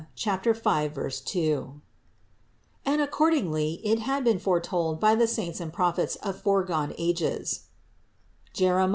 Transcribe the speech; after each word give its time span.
5, 0.17 0.41
2), 1.25 1.81
and 2.87 3.01
ac 3.01 3.11
cordingly 3.11 3.79
it 3.83 3.99
had 3.99 4.23
been 4.23 4.39
foretold 4.39 4.99
by 4.99 5.13
the 5.13 5.27
Saints 5.27 5.59
and 5.59 5.71
Prophets 5.71 6.15
of 6.23 6.41
foregone 6.41 6.95
ages 6.97 7.65
(Jerem. 8.55 8.89